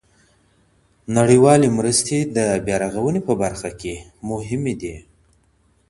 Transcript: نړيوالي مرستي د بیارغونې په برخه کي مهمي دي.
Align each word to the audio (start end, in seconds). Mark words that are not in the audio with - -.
نړيوالي 1.17 1.69
مرستي 1.77 2.19
د 2.35 2.37
بیارغونې 2.65 3.21
په 3.27 3.33
برخه 3.41 3.69
کي 3.79 3.95
مهمي 4.29 4.73
دي. 4.81 4.95